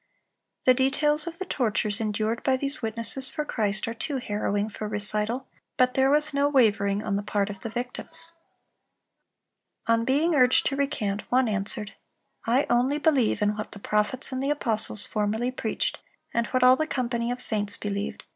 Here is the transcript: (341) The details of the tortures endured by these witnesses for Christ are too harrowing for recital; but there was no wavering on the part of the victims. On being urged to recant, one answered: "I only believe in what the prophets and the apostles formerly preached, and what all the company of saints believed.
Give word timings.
(341) 0.65 0.65
The 0.83 0.89
details 0.89 1.27
of 1.27 1.37
the 1.37 1.45
tortures 1.45 2.01
endured 2.01 2.41
by 2.41 2.57
these 2.57 2.81
witnesses 2.81 3.29
for 3.29 3.45
Christ 3.45 3.87
are 3.87 3.93
too 3.93 4.17
harrowing 4.17 4.67
for 4.67 4.87
recital; 4.87 5.47
but 5.77 5.93
there 5.93 6.09
was 6.09 6.33
no 6.33 6.49
wavering 6.49 7.03
on 7.03 7.17
the 7.17 7.21
part 7.21 7.51
of 7.51 7.59
the 7.59 7.69
victims. 7.69 8.33
On 9.85 10.03
being 10.03 10.33
urged 10.33 10.65
to 10.65 10.75
recant, 10.75 11.29
one 11.31 11.47
answered: 11.47 11.93
"I 12.47 12.65
only 12.67 12.97
believe 12.97 13.43
in 13.43 13.55
what 13.55 13.73
the 13.73 13.79
prophets 13.79 14.31
and 14.31 14.41
the 14.41 14.49
apostles 14.49 15.05
formerly 15.05 15.51
preached, 15.51 15.99
and 16.33 16.47
what 16.47 16.63
all 16.63 16.75
the 16.75 16.87
company 16.87 17.29
of 17.29 17.39
saints 17.39 17.77
believed. 17.77 18.23